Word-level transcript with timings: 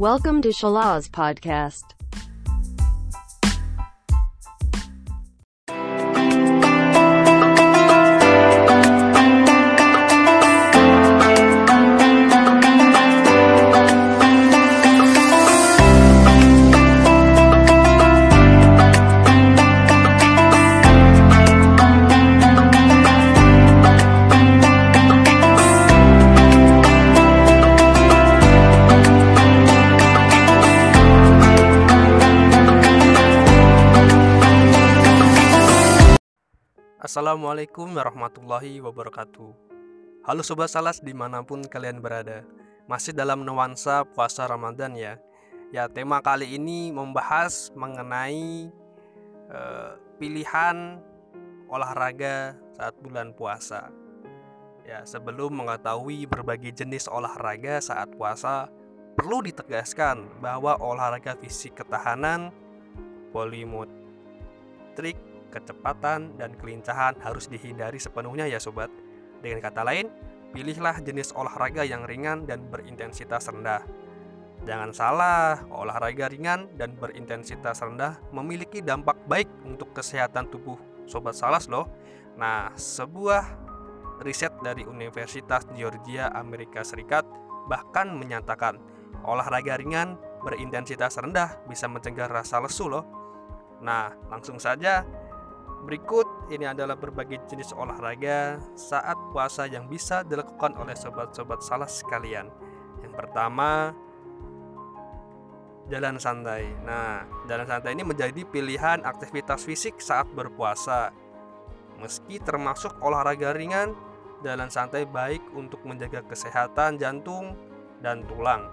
Welcome 0.00 0.40
to 0.40 0.48
Shalaz 0.48 1.10
Podcast. 1.10 1.99
Assalamualaikum 37.10 37.90
warahmatullahi 37.98 38.78
wabarakatuh. 38.78 39.50
Halo 40.22 40.46
Sobat 40.46 40.70
Salas 40.70 41.02
di 41.02 41.10
mana 41.10 41.42
pun 41.42 41.58
kalian 41.66 41.98
berada. 41.98 42.46
Masih 42.86 43.10
dalam 43.10 43.42
nuansa 43.42 44.06
puasa 44.06 44.46
Ramadan 44.46 44.94
ya. 44.94 45.18
Ya 45.74 45.90
tema 45.90 46.22
kali 46.22 46.54
ini 46.54 46.94
membahas 46.94 47.74
mengenai 47.74 48.70
uh, 49.50 49.98
pilihan 50.22 51.02
olahraga 51.66 52.54
saat 52.78 52.94
bulan 53.02 53.34
puasa. 53.34 53.90
Ya 54.86 55.02
sebelum 55.02 55.50
mengetahui 55.50 56.30
berbagai 56.30 56.78
jenis 56.78 57.10
olahraga 57.10 57.82
saat 57.82 58.14
puasa 58.14 58.70
Perlu 59.18 59.42
ditegaskan 59.50 60.38
bahwa 60.38 60.78
olahraga 60.78 61.34
fisik 61.42 61.74
ketahanan 61.74 62.54
Polimotrik 63.34 65.18
kecepatan, 65.50 66.38
dan 66.38 66.54
kelincahan 66.56 67.18
harus 67.20 67.50
dihindari 67.50 67.98
sepenuhnya 67.98 68.46
ya 68.46 68.62
sobat. 68.62 68.88
Dengan 69.42 69.60
kata 69.60 69.82
lain, 69.82 70.08
pilihlah 70.54 71.02
jenis 71.02 71.34
olahraga 71.34 71.82
yang 71.82 72.06
ringan 72.06 72.46
dan 72.46 72.66
berintensitas 72.70 73.50
rendah. 73.50 73.82
Jangan 74.60 74.92
salah, 74.92 75.64
olahraga 75.72 76.28
ringan 76.28 76.68
dan 76.76 76.92
berintensitas 76.92 77.80
rendah 77.80 78.20
memiliki 78.30 78.84
dampak 78.84 79.16
baik 79.24 79.48
untuk 79.64 79.96
kesehatan 79.96 80.52
tubuh 80.52 80.76
sobat 81.08 81.32
salas 81.32 81.64
loh. 81.64 81.88
Nah, 82.36 82.68
sebuah 82.76 83.42
riset 84.20 84.52
dari 84.60 84.84
Universitas 84.84 85.64
Georgia 85.72 86.28
Amerika 86.36 86.84
Serikat 86.84 87.24
bahkan 87.72 88.12
menyatakan 88.12 88.76
olahraga 89.24 89.80
ringan 89.80 90.20
berintensitas 90.44 91.16
rendah 91.16 91.64
bisa 91.64 91.88
mencegah 91.88 92.28
rasa 92.28 92.60
lesu 92.60 92.88
loh. 92.88 93.04
Nah, 93.80 94.12
langsung 94.28 94.60
saja 94.60 95.08
Berikut 95.80 96.52
ini 96.52 96.68
adalah 96.68 96.92
berbagai 96.92 97.40
jenis 97.48 97.72
olahraga 97.72 98.60
saat 98.76 99.16
puasa 99.32 99.64
yang 99.64 99.88
bisa 99.88 100.20
dilakukan 100.20 100.76
oleh 100.76 100.92
sobat-sobat 100.92 101.64
salah 101.64 101.88
sekalian. 101.88 102.52
Yang 103.00 103.14
pertama, 103.16 103.96
jalan 105.88 106.20
santai. 106.20 106.68
Nah, 106.84 107.24
jalan 107.48 107.64
santai 107.64 107.96
ini 107.96 108.04
menjadi 108.04 108.44
pilihan 108.44 109.02
aktivitas 109.02 109.64
fisik 109.64 109.98
saat 109.98 110.28
berpuasa. 110.30 111.16
Meski 111.96 112.36
termasuk 112.40 113.00
olahraga 113.00 113.56
ringan, 113.56 113.96
jalan 114.44 114.68
santai 114.68 115.08
baik 115.08 115.40
untuk 115.56 115.80
menjaga 115.88 116.20
kesehatan 116.28 117.00
jantung 117.00 117.56
dan 118.04 118.24
tulang. 118.28 118.68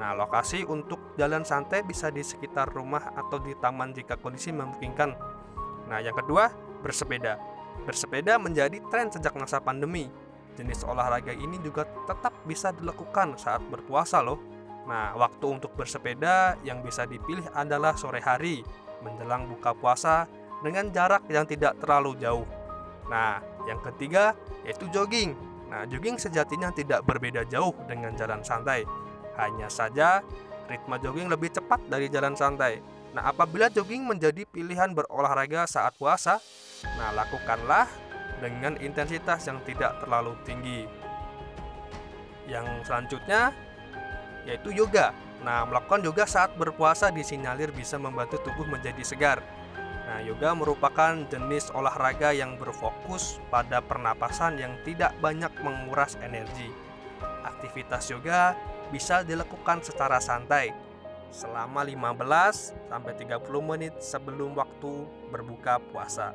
Nah, 0.00 0.16
lokasi 0.16 0.64
untuk 0.64 1.12
jalan 1.20 1.44
santai 1.44 1.84
bisa 1.84 2.08
di 2.08 2.24
sekitar 2.24 2.72
rumah 2.72 3.12
atau 3.12 3.36
di 3.36 3.52
taman 3.60 3.92
jika 3.92 4.16
kondisi 4.16 4.48
memungkinkan. 4.48 5.39
Nah, 5.90 5.98
yang 5.98 6.14
kedua, 6.14 6.54
bersepeda. 6.86 7.36
Bersepeda 7.82 8.38
menjadi 8.38 8.78
tren 8.88 9.10
sejak 9.10 9.34
masa 9.34 9.58
pandemi. 9.58 10.06
Jenis 10.54 10.86
olahraga 10.86 11.34
ini 11.34 11.58
juga 11.58 11.82
tetap 12.06 12.30
bisa 12.46 12.70
dilakukan 12.70 13.34
saat 13.34 13.60
berpuasa 13.66 14.22
loh. 14.22 14.38
Nah, 14.86 15.18
waktu 15.18 15.46
untuk 15.50 15.74
bersepeda 15.74 16.56
yang 16.62 16.80
bisa 16.80 17.04
dipilih 17.04 17.46
adalah 17.52 17.98
sore 17.98 18.22
hari 18.22 18.62
menjelang 19.02 19.50
buka 19.50 19.74
puasa 19.74 20.30
dengan 20.60 20.92
jarak 20.92 21.26
yang 21.32 21.44
tidak 21.48 21.76
terlalu 21.80 22.16
jauh. 22.20 22.46
Nah, 23.08 23.42
yang 23.66 23.80
ketiga 23.82 24.36
yaitu 24.62 24.86
jogging. 24.92 25.34
Nah, 25.70 25.86
jogging 25.86 26.18
sejatinya 26.18 26.70
tidak 26.74 27.02
berbeda 27.06 27.46
jauh 27.46 27.72
dengan 27.86 28.14
jalan 28.14 28.42
santai. 28.44 28.84
Hanya 29.38 29.70
saja 29.72 30.20
ritme 30.68 30.96
jogging 31.02 31.26
lebih 31.26 31.50
cepat 31.50 31.82
dari 31.90 32.06
jalan 32.12 32.34
santai. 32.36 32.78
Nah, 33.10 33.26
apabila 33.34 33.66
jogging 33.66 34.06
menjadi 34.06 34.46
pilihan 34.46 34.94
berolahraga 34.94 35.66
saat 35.66 35.98
puasa, 35.98 36.38
nah 36.94 37.10
lakukanlah 37.10 37.90
dengan 38.38 38.78
intensitas 38.78 39.50
yang 39.50 39.58
tidak 39.66 39.98
terlalu 39.98 40.38
tinggi. 40.46 40.86
Yang 42.46 42.86
selanjutnya 42.86 43.50
yaitu 44.48 44.72
yoga. 44.72 45.12
Nah, 45.40 45.64
melakukan 45.64 46.04
yoga 46.04 46.24
saat 46.28 46.52
berpuasa 46.56 47.08
disinyalir 47.12 47.72
bisa 47.72 47.96
membantu 47.96 48.40
tubuh 48.44 48.68
menjadi 48.68 49.00
segar. 49.04 49.38
Nah, 50.10 50.20
yoga 50.26 50.52
merupakan 50.58 51.14
jenis 51.30 51.70
olahraga 51.70 52.34
yang 52.34 52.58
berfokus 52.58 53.38
pada 53.48 53.78
pernapasan 53.78 54.58
yang 54.58 54.74
tidak 54.82 55.14
banyak 55.22 55.50
menguras 55.62 56.18
energi. 56.20 56.68
Aktivitas 57.46 58.10
yoga 58.10 58.58
bisa 58.90 59.22
dilakukan 59.22 59.86
secara 59.86 60.18
santai, 60.18 60.74
selama 61.30 61.86
15 61.86 62.90
sampai 62.90 63.12
30 63.14 63.38
menit 63.62 63.94
sebelum 64.02 64.54
waktu 64.58 65.06
berbuka 65.30 65.78
puasa. 65.90 66.34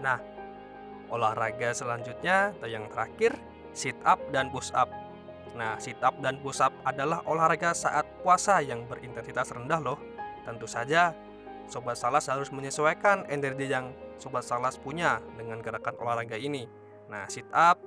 Nah, 0.00 0.18
olahraga 1.10 1.74
selanjutnya 1.74 2.54
atau 2.56 2.70
yang 2.70 2.86
terakhir 2.88 3.34
sit 3.74 3.98
up 4.06 4.18
dan 4.30 4.48
push 4.54 4.70
up. 4.72 4.88
Nah, 5.58 5.76
sit 5.82 5.98
up 6.00 6.14
dan 6.22 6.38
push 6.38 6.62
up 6.62 6.70
adalah 6.86 7.20
olahraga 7.26 7.74
saat 7.74 8.06
puasa 8.22 8.62
yang 8.62 8.86
berintensitas 8.86 9.50
rendah 9.50 9.82
loh. 9.82 9.98
Tentu 10.46 10.70
saja 10.70 11.12
sobat 11.66 11.98
salas 11.98 12.26
harus 12.30 12.50
menyesuaikan 12.54 13.26
energi 13.26 13.70
yang 13.70 13.90
sobat 14.18 14.46
salas 14.46 14.78
punya 14.78 15.18
dengan 15.34 15.58
gerakan 15.58 15.98
olahraga 15.98 16.38
ini. 16.38 16.70
Nah, 17.10 17.26
sit 17.26 17.46
up 17.50 17.82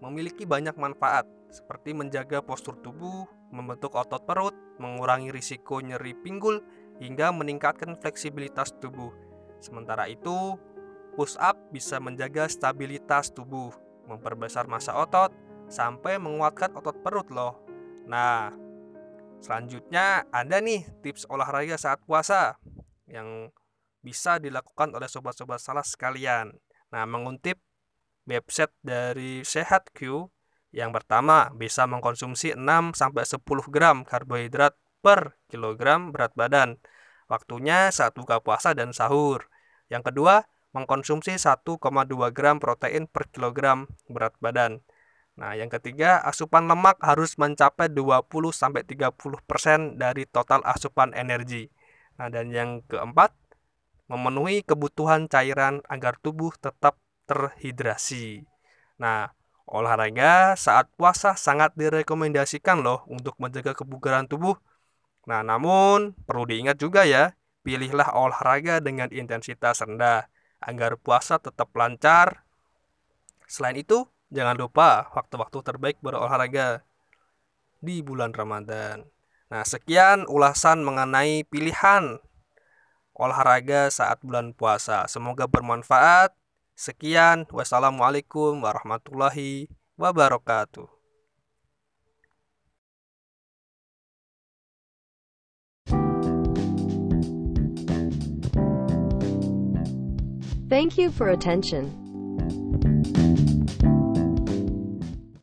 memiliki 0.00 0.48
banyak 0.48 0.74
manfaat 0.80 1.28
seperti 1.52 1.92
menjaga 1.92 2.40
postur 2.40 2.78
tubuh, 2.80 3.28
membentuk 3.50 3.94
otot 3.94 4.22
perut, 4.24 4.54
mengurangi 4.78 5.34
risiko 5.34 5.82
nyeri 5.82 6.14
pinggul, 6.14 6.62
hingga 7.02 7.34
meningkatkan 7.34 7.98
fleksibilitas 7.98 8.74
tubuh. 8.78 9.10
Sementara 9.60 10.06
itu, 10.06 10.56
push 11.18 11.36
up 11.36 11.58
bisa 11.74 11.98
menjaga 11.98 12.46
stabilitas 12.46 13.34
tubuh, 13.34 13.74
memperbesar 14.06 14.70
massa 14.70 14.96
otot, 14.96 15.34
sampai 15.70 16.18
menguatkan 16.18 16.74
otot 16.74 16.96
perut 17.02 17.28
loh. 17.30 17.62
Nah, 18.08 18.54
selanjutnya 19.42 20.26
ada 20.30 20.58
nih 20.58 20.86
tips 21.04 21.26
olahraga 21.30 21.76
saat 21.78 22.02
puasa 22.06 22.58
yang 23.10 23.50
bisa 24.00 24.40
dilakukan 24.40 24.96
oleh 24.96 25.06
sobat-sobat 25.06 25.60
salah 25.60 25.84
sekalian. 25.84 26.56
Nah, 26.90 27.04
mengutip 27.04 27.60
website 28.24 28.72
dari 28.80 29.44
Sehat 29.44 29.92
Q, 29.92 30.30
yang 30.70 30.94
pertama, 30.94 31.50
bisa 31.50 31.86
mengkonsumsi 31.90 32.54
6 32.54 32.94
sampai 32.94 33.26
10 33.26 33.42
gram 33.74 34.06
karbohidrat 34.06 34.78
per 35.02 35.34
kilogram 35.50 36.14
berat 36.14 36.30
badan. 36.38 36.78
Waktunya 37.26 37.90
saat 37.90 38.14
buka 38.14 38.38
puasa 38.38 38.70
dan 38.74 38.94
sahur. 38.94 39.50
Yang 39.90 40.14
kedua, 40.14 40.46
mengkonsumsi 40.70 41.34
1,2 41.34 42.30
gram 42.30 42.62
protein 42.62 43.10
per 43.10 43.26
kilogram 43.34 43.90
berat 44.06 44.34
badan. 44.38 44.78
Nah, 45.34 45.58
yang 45.58 45.72
ketiga, 45.72 46.22
asupan 46.22 46.70
lemak 46.70 47.02
harus 47.02 47.34
mencapai 47.34 47.90
20 47.90 48.54
sampai 48.54 48.86
30% 48.86 49.98
dari 49.98 50.26
total 50.30 50.62
asupan 50.62 51.10
energi. 51.18 51.66
Nah, 52.20 52.30
dan 52.30 52.54
yang 52.54 52.86
keempat, 52.86 53.34
memenuhi 54.06 54.62
kebutuhan 54.62 55.26
cairan 55.26 55.82
agar 55.90 56.18
tubuh 56.18 56.54
tetap 56.58 56.98
terhidrasi. 57.26 58.42
Nah, 58.98 59.32
Olahraga 59.70 60.58
saat 60.58 60.90
puasa 60.98 61.38
sangat 61.38 61.70
direkomendasikan 61.78 62.82
loh 62.82 63.06
untuk 63.06 63.38
menjaga 63.38 63.70
kebugaran 63.70 64.26
tubuh. 64.26 64.58
Nah, 65.30 65.46
namun 65.46 66.10
perlu 66.26 66.42
diingat 66.42 66.74
juga 66.82 67.06
ya, 67.06 67.38
pilihlah 67.62 68.10
olahraga 68.10 68.82
dengan 68.82 69.06
intensitas 69.14 69.78
rendah 69.86 70.26
agar 70.58 70.98
puasa 70.98 71.38
tetap 71.38 71.70
lancar. 71.78 72.42
Selain 73.46 73.78
itu, 73.78 74.10
jangan 74.34 74.58
lupa 74.58 75.06
waktu-waktu 75.14 75.58
terbaik 75.62 76.02
berolahraga 76.02 76.82
di 77.78 78.02
bulan 78.02 78.34
Ramadan. 78.34 79.06
Nah, 79.54 79.62
sekian 79.62 80.26
ulasan 80.26 80.82
mengenai 80.82 81.46
pilihan 81.46 82.18
olahraga 83.14 83.86
saat 83.92 84.18
bulan 84.26 84.50
puasa. 84.50 85.06
Semoga 85.06 85.46
bermanfaat. 85.46 86.39
Sekian, 86.80 87.44
wassalamualaikum 87.52 88.56
warahmatullahi 88.64 89.68
wabarakatuh. 90.00 90.88
Thank 100.72 100.96
you 100.96 101.12
for 101.12 101.28
attention. 101.28 102.09